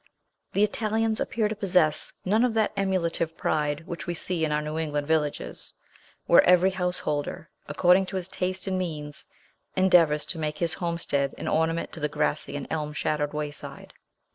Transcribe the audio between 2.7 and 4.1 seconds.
emulative pride which